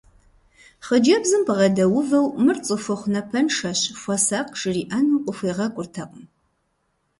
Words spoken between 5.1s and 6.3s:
къыхуегъэкӏуртэкъым…